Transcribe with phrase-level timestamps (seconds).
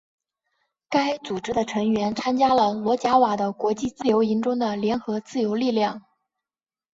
[0.89, 6.03] 该组织的成员参加了罗贾瓦的国际自由营中的联合自由力量。